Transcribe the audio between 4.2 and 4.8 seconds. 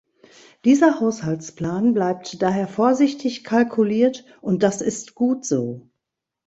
und